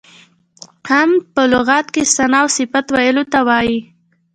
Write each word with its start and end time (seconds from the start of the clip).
حمد 0.89 1.21
په 1.35 1.41
لغت 1.53 1.85
کې 1.93 2.03
ثنا 2.15 2.39
او 2.43 2.47
صفت 2.57 2.85
ویلو 2.95 3.23
ته 3.31 3.39
وایي. 3.47 3.79